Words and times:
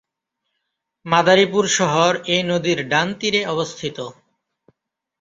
মাদারীপুর 1.05 1.65
শহর 1.77 2.11
এ 2.27 2.37
নদীর 2.49 2.79
ডান 2.91 3.07
তীরে 3.19 3.41
অবস্থিত। 3.45 3.97